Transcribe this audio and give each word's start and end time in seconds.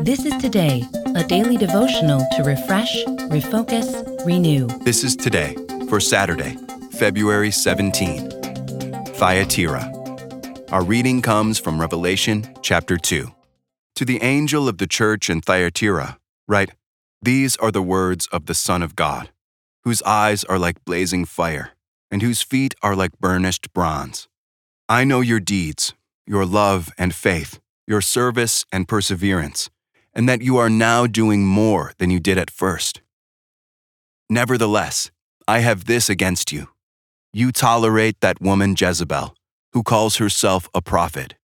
This 0.00 0.24
is 0.24 0.34
Today, 0.38 0.82
a 1.14 1.22
daily 1.22 1.56
devotional 1.56 2.26
to 2.36 2.42
refresh, 2.42 3.04
refocus, 3.04 4.26
renew. 4.26 4.66
This 4.82 5.04
is 5.04 5.14
today 5.14 5.56
for 5.88 6.00
Saturday, 6.00 6.56
February 6.90 7.52
17. 7.52 8.28
Thyatira. 9.14 9.92
Our 10.72 10.82
reading 10.82 11.22
comes 11.22 11.60
from 11.60 11.80
Revelation 11.80 12.52
chapter 12.60 12.96
2. 12.96 13.32
To 13.94 14.04
the 14.04 14.20
angel 14.20 14.68
of 14.68 14.78
the 14.78 14.88
church 14.88 15.30
in 15.30 15.40
Thyatira, 15.40 16.18
write, 16.48 16.72
These 17.22 17.56
are 17.58 17.70
the 17.70 17.82
words 17.82 18.26
of 18.32 18.46
the 18.46 18.54
Son 18.54 18.82
of 18.82 18.96
God, 18.96 19.30
whose 19.84 20.02
eyes 20.02 20.42
are 20.44 20.58
like 20.58 20.84
blazing 20.84 21.24
fire, 21.24 21.70
and 22.10 22.20
whose 22.20 22.42
feet 22.42 22.74
are 22.82 22.96
like 22.96 23.18
burnished 23.20 23.72
bronze. 23.72 24.26
I 24.88 25.04
know 25.04 25.20
your 25.20 25.40
deeds, 25.40 25.94
your 26.26 26.44
love 26.44 26.92
and 26.98 27.14
faith, 27.14 27.60
your 27.86 28.00
service 28.00 28.64
and 28.72 28.88
perseverance 28.88 29.70
and 30.14 30.28
that 30.28 30.42
you 30.42 30.56
are 30.56 30.70
now 30.70 31.06
doing 31.06 31.44
more 31.44 31.92
than 31.98 32.10
you 32.10 32.20
did 32.20 32.38
at 32.38 32.50
first. 32.50 33.00
Nevertheless, 34.30 35.10
I 35.46 35.58
have 35.58 35.84
this 35.84 36.08
against 36.08 36.52
you. 36.52 36.68
You 37.32 37.50
tolerate 37.52 38.20
that 38.20 38.40
woman 38.40 38.76
Jezebel, 38.78 39.34
who 39.72 39.82
calls 39.82 40.16
herself 40.16 40.68
a 40.72 40.80
prophet. 40.80 41.34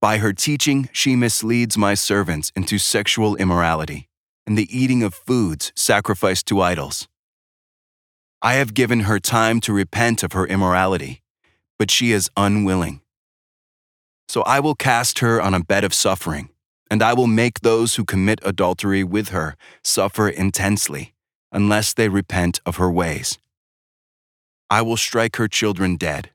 By 0.00 0.18
her 0.18 0.32
teaching, 0.32 0.88
she 0.92 1.16
misleads 1.16 1.76
my 1.76 1.94
servants 1.94 2.52
into 2.54 2.78
sexual 2.78 3.36
immorality 3.36 4.08
and 4.46 4.56
the 4.56 4.68
eating 4.76 5.02
of 5.02 5.14
foods 5.14 5.72
sacrificed 5.76 6.46
to 6.46 6.60
idols. 6.60 7.08
I 8.40 8.54
have 8.54 8.74
given 8.74 9.00
her 9.00 9.20
time 9.20 9.60
to 9.60 9.72
repent 9.72 10.22
of 10.22 10.32
her 10.32 10.46
immorality, 10.46 11.22
but 11.78 11.90
she 11.90 12.12
is 12.12 12.30
unwilling. 12.36 13.00
So 14.28 14.42
I 14.42 14.58
will 14.60 14.74
cast 14.74 15.20
her 15.20 15.40
on 15.40 15.54
a 15.54 15.62
bed 15.62 15.84
of 15.84 15.94
suffering 15.94 16.48
and 16.92 17.02
I 17.02 17.14
will 17.14 17.26
make 17.26 17.60
those 17.60 17.94
who 17.94 18.04
commit 18.04 18.38
adultery 18.42 19.02
with 19.02 19.30
her 19.30 19.56
suffer 19.82 20.28
intensely, 20.28 21.14
unless 21.50 21.94
they 21.94 22.10
repent 22.10 22.60
of 22.66 22.76
her 22.76 22.90
ways. 22.90 23.38
I 24.68 24.82
will 24.82 24.98
strike 24.98 25.36
her 25.36 25.48
children 25.48 25.96
dead. 25.96 26.32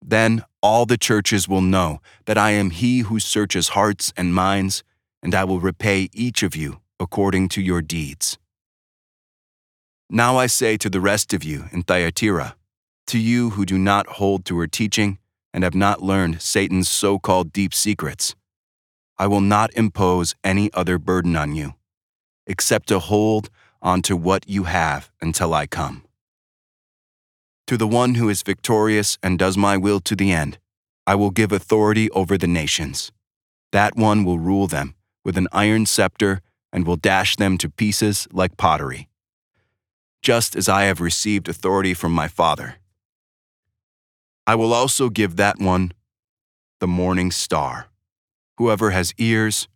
Then 0.00 0.44
all 0.62 0.86
the 0.86 0.96
churches 0.96 1.48
will 1.48 1.60
know 1.60 2.00
that 2.26 2.38
I 2.38 2.52
am 2.52 2.70
he 2.70 3.00
who 3.00 3.18
searches 3.18 3.70
hearts 3.70 4.12
and 4.16 4.32
minds, 4.32 4.84
and 5.24 5.34
I 5.34 5.42
will 5.42 5.58
repay 5.58 6.08
each 6.12 6.44
of 6.44 6.54
you 6.54 6.78
according 7.00 7.48
to 7.48 7.60
your 7.60 7.82
deeds. 7.82 8.38
Now 10.08 10.36
I 10.36 10.46
say 10.46 10.76
to 10.76 10.88
the 10.88 11.00
rest 11.00 11.34
of 11.34 11.42
you 11.42 11.64
in 11.72 11.82
Thyatira, 11.82 12.54
to 13.08 13.18
you 13.18 13.50
who 13.50 13.66
do 13.66 13.76
not 13.76 14.06
hold 14.06 14.44
to 14.44 14.58
her 14.60 14.68
teaching 14.68 15.18
and 15.52 15.64
have 15.64 15.74
not 15.74 16.00
learned 16.00 16.40
Satan's 16.42 16.88
so 16.88 17.18
called 17.18 17.52
deep 17.52 17.74
secrets, 17.74 18.36
I 19.18 19.26
will 19.26 19.40
not 19.40 19.72
impose 19.74 20.34
any 20.44 20.72
other 20.74 20.98
burden 20.98 21.36
on 21.36 21.54
you, 21.54 21.74
except 22.46 22.88
to 22.88 22.98
hold 22.98 23.48
on 23.80 24.02
to 24.02 24.16
what 24.16 24.48
you 24.48 24.64
have 24.64 25.10
until 25.20 25.54
I 25.54 25.66
come. 25.66 26.02
To 27.66 27.76
the 27.76 27.86
one 27.86 28.14
who 28.14 28.28
is 28.28 28.42
victorious 28.42 29.18
and 29.22 29.38
does 29.38 29.56
my 29.56 29.76
will 29.76 30.00
to 30.00 30.14
the 30.14 30.32
end, 30.32 30.58
I 31.06 31.14
will 31.14 31.30
give 31.30 31.50
authority 31.50 32.10
over 32.10 32.36
the 32.36 32.46
nations. 32.46 33.10
That 33.72 33.96
one 33.96 34.24
will 34.24 34.38
rule 34.38 34.66
them 34.66 34.94
with 35.24 35.36
an 35.36 35.48
iron 35.50 35.86
scepter 35.86 36.42
and 36.72 36.86
will 36.86 36.96
dash 36.96 37.36
them 37.36 37.58
to 37.58 37.70
pieces 37.70 38.28
like 38.32 38.56
pottery, 38.56 39.08
just 40.22 40.54
as 40.54 40.68
I 40.68 40.84
have 40.84 41.00
received 41.00 41.48
authority 41.48 41.94
from 41.94 42.12
my 42.12 42.28
Father. 42.28 42.76
I 44.46 44.54
will 44.54 44.72
also 44.72 45.08
give 45.08 45.36
that 45.36 45.58
one 45.58 45.92
the 46.80 46.86
morning 46.86 47.30
star. 47.30 47.88
Whoever 48.58 48.90
has 48.90 49.12
ears, 49.18 49.68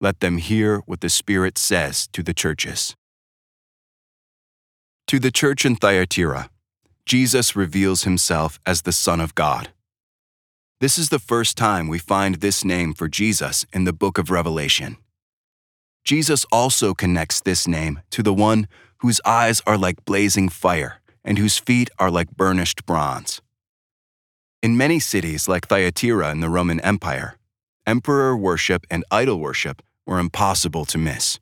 let 0.00 0.20
them 0.20 0.38
hear 0.38 0.78
what 0.86 1.00
the 1.00 1.08
Spirit 1.08 1.58
says 1.58 2.06
to 2.12 2.22
the 2.22 2.34
churches. 2.34 2.94
To 5.08 5.18
the 5.18 5.32
church 5.32 5.64
in 5.64 5.74
Thyatira, 5.74 6.50
Jesus 7.04 7.56
reveals 7.56 8.04
himself 8.04 8.60
as 8.66 8.82
the 8.82 8.92
Son 8.92 9.20
of 9.20 9.34
God. 9.34 9.70
This 10.80 10.98
is 10.98 11.08
the 11.08 11.18
first 11.18 11.56
time 11.56 11.88
we 11.88 11.98
find 11.98 12.36
this 12.36 12.64
name 12.64 12.94
for 12.94 13.08
Jesus 13.08 13.66
in 13.72 13.84
the 13.84 13.92
book 13.92 14.18
of 14.18 14.30
Revelation. 14.30 14.98
Jesus 16.04 16.44
also 16.52 16.94
connects 16.94 17.40
this 17.40 17.66
name 17.66 18.02
to 18.10 18.22
the 18.22 18.34
one 18.34 18.68
whose 18.98 19.20
eyes 19.24 19.60
are 19.66 19.76
like 19.76 20.04
blazing 20.04 20.48
fire 20.48 21.00
and 21.24 21.38
whose 21.38 21.58
feet 21.58 21.90
are 21.98 22.10
like 22.10 22.36
burnished 22.36 22.86
bronze. 22.86 23.40
In 24.62 24.76
many 24.76 25.00
cities 25.00 25.48
like 25.48 25.66
Thyatira 25.66 26.30
in 26.30 26.40
the 26.40 26.48
Roman 26.48 26.78
Empire, 26.80 27.37
emperor 27.88 28.36
worship 28.36 28.86
and 28.90 29.02
idol 29.10 29.40
worship 29.40 29.80
were 30.06 30.18
impossible 30.18 30.84
to 30.84 30.98
miss. 30.98 31.40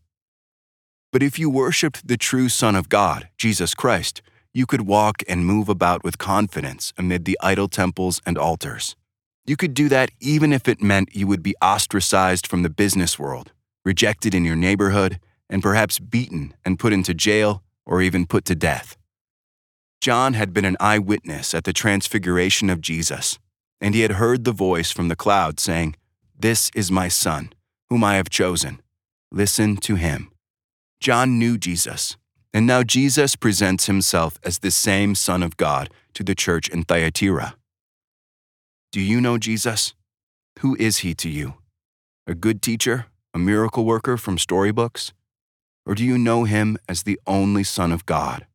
But 1.12 1.21
if 1.21 1.41
you 1.41 1.51
worshiped 1.51 2.07
the 2.07 2.17
true 2.17 2.49
Son 2.49 2.77
of 2.77 2.89
God, 2.89 3.29
Jesus 3.37 3.75
Christ, 3.75 4.23
you 4.55 4.65
could 4.65 4.83
walk 4.83 5.25
and 5.29 5.45
move 5.45 5.69
about 5.69 6.05
with 6.05 6.19
confidence 6.19 6.93
amid 6.97 7.25
the 7.25 7.37
idol 7.43 7.67
temples 7.67 8.23
and 8.25 8.39
altars. 8.39 8.95
You 9.45 9.56
could 9.56 9.75
do 9.75 9.89
that 9.89 10.12
even 10.21 10.53
if 10.53 10.69
it 10.69 10.81
meant 10.81 11.17
you 11.17 11.27
would 11.27 11.43
be 11.43 11.56
ostracized 11.61 12.47
from 12.47 12.62
the 12.62 12.71
business 12.71 13.19
world, 13.19 13.51
rejected 13.85 14.33
in 14.33 14.45
your 14.45 14.56
neighborhood, 14.56 15.19
and 15.51 15.62
perhaps 15.62 15.99
beaten 15.99 16.55
and 16.65 16.79
put 16.79 16.93
into 16.93 17.12
jail 17.12 17.65
or 17.85 18.03
even 18.03 18.25
put 18.25 18.45
to 18.45 18.55
death. 18.55 18.97
John 20.01 20.35
had 20.35 20.55
been 20.55 20.65
an 20.65 20.77
eyewitness 20.79 21.55
at 21.55 21.65
the 21.65 21.73
transfiguration 21.73 22.71
of 22.71 22.81
Jesus, 22.81 23.37
and 23.81 23.97
he 23.97 24.03
had 24.03 24.12
heard 24.12 24.45
the 24.45 24.53
voice 24.53 24.93
from 24.93 25.09
the 25.09 25.17
cloud 25.17 25.59
saying, 25.59 25.97
this 26.39 26.71
is 26.75 26.91
my 26.91 27.09
Son, 27.09 27.53
whom 27.89 28.05
I 28.05 28.17
have 28.17 28.29
chosen. 28.29 28.81
Listen 29.33 29.77
to 29.79 29.95
him. 29.95 30.31
John 31.01 31.39
knew 31.39 31.57
Jesus, 31.57 32.17
and 32.53 32.67
now 32.67 32.83
Jesus 32.83 33.37
presents 33.37 33.87
himself 33.87 34.39
as 34.43 34.59
the 34.59 34.71
same 34.71 35.15
Son 35.15 35.43
of 35.43 35.57
God 35.57 35.91
to 36.15 36.23
the 36.23 36.35
church 36.35 36.69
in 36.69 36.83
Thyatira. 36.83 37.57
Do 38.93 39.01
you 39.01 39.21
know 39.21 39.39
Jesus? 39.39 39.95
Who 40.61 40.77
is 40.79 40.99
he 40.99 41.15
to 41.15 41.29
you? 41.29 41.55
A 42.27 42.35
good 42.35 42.63
teacher? 42.63 43.07
A 43.35 43.39
miracle 43.39 43.85
worker 43.85 44.17
from 44.17 44.39
storybooks? 44.39 45.13
Or 45.85 45.95
do 45.95 46.05
you 46.05 46.19
know 46.19 46.45
him 46.45 46.77
as 46.89 47.03
the 47.03 47.21
only 47.27 47.65
Son 47.65 47.93
of 47.93 48.07
God, 48.07 48.47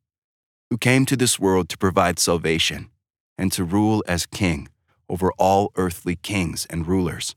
who 0.70 0.78
came 0.78 1.06
to 1.06 1.16
this 1.16 1.38
world 1.38 1.68
to 1.68 1.78
provide 1.78 2.18
salvation 2.18 2.90
and 3.38 3.50
to 3.52 3.64
rule 3.64 4.04
as 4.06 4.26
king 4.26 4.68
over 5.08 5.32
all 5.38 5.72
earthly 5.76 6.16
kings 6.16 6.66
and 6.70 6.86
rulers? 6.86 7.34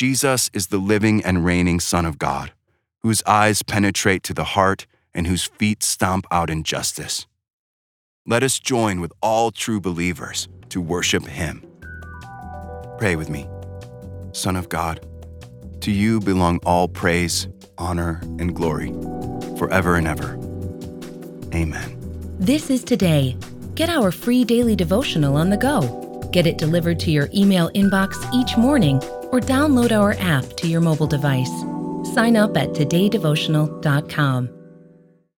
Jesus 0.00 0.48
is 0.54 0.68
the 0.68 0.78
living 0.78 1.22
and 1.26 1.44
reigning 1.44 1.78
Son 1.78 2.06
of 2.06 2.16
God, 2.18 2.52
whose 3.02 3.22
eyes 3.26 3.62
penetrate 3.62 4.22
to 4.22 4.32
the 4.32 4.56
heart 4.56 4.86
and 5.12 5.26
whose 5.26 5.44
feet 5.44 5.82
stomp 5.82 6.26
out 6.30 6.48
injustice. 6.48 7.26
Let 8.24 8.42
us 8.42 8.58
join 8.58 9.02
with 9.02 9.12
all 9.20 9.50
true 9.50 9.78
believers 9.78 10.48
to 10.70 10.80
worship 10.80 11.26
him. 11.26 11.62
Pray 12.96 13.14
with 13.14 13.28
me. 13.28 13.46
Son 14.32 14.56
of 14.56 14.70
God, 14.70 15.06
to 15.82 15.90
you 15.90 16.18
belong 16.18 16.60
all 16.64 16.88
praise, 16.88 17.46
honor, 17.76 18.22
and 18.38 18.56
glory, 18.56 18.94
forever 19.58 19.96
and 19.96 20.08
ever. 20.08 20.38
Amen. 21.54 21.94
This 22.38 22.70
is 22.70 22.82
Today. 22.84 23.36
Get 23.74 23.90
our 23.90 24.10
free 24.10 24.46
daily 24.46 24.76
devotional 24.76 25.36
on 25.36 25.50
the 25.50 25.58
go. 25.58 26.30
Get 26.32 26.46
it 26.46 26.56
delivered 26.56 26.98
to 27.00 27.10
your 27.10 27.28
email 27.34 27.68
inbox 27.72 28.16
each 28.32 28.56
morning 28.56 28.98
or 29.32 29.40
download 29.40 29.90
our 29.92 30.16
app 30.20 30.44
to 30.58 30.68
your 30.68 30.80
mobile 30.80 31.06
device. 31.06 31.64
Sign 32.14 32.36
up 32.36 32.56
at 32.56 32.70
todaydevotional.com. 32.70 34.59